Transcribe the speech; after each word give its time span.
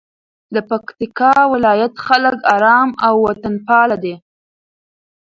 د 0.53 0.55
پکتیکا 0.69 1.33
ولایت 1.53 1.93
خلک 2.05 2.37
آرام 2.55 2.89
او 3.07 3.13
وطنپاله 3.27 3.97
دي. 4.03 4.15